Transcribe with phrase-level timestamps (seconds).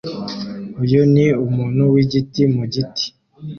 [0.83, 3.05] Uyu ni umuntu wigiti mu giti